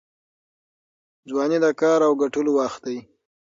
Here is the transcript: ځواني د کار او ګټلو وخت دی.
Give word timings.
ځواني 1.29 1.57
د 1.63 1.67
کار 1.81 1.99
او 2.07 2.13
ګټلو 2.21 2.51
وخت 2.59 2.79
دی. 2.87 2.97